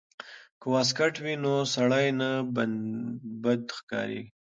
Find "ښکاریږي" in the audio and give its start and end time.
3.77-4.23